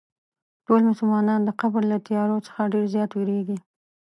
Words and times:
ټول 0.65 0.81
مسلمانان 0.91 1.39
د 1.45 1.49
قبر 1.61 1.81
له 1.91 1.97
تیارو 2.07 2.37
څخه 2.47 2.71
ډېر 2.73 2.85
زیات 2.93 3.11
وېرېږي. 3.13 3.57